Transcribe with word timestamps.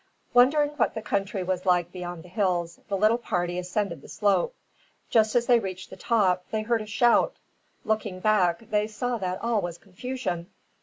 Wondering 0.33 0.71
what 0.77 0.95
the 0.95 1.01
country 1.03 1.43
was 1.43 1.63
like 1.63 1.91
beyond 1.91 2.23
the 2.23 2.27
hills, 2.27 2.79
the 2.87 2.97
little 2.97 3.19
party 3.19 3.59
ascended 3.59 4.01
the 4.01 4.07
slope. 4.07 4.55
Just 5.11 5.35
as 5.35 5.45
they 5.45 5.59
reached 5.59 5.91
the 5.91 5.95
top, 5.95 6.43
they 6.49 6.63
heard 6.63 6.81
a 6.81 6.87
shout. 6.87 7.35
Looking 7.85 8.19
back, 8.19 8.71
they 8.71 8.87
saw 8.87 9.19
that 9.19 9.39
all 9.43 9.61
was 9.61 9.77
confusion. 9.77 10.47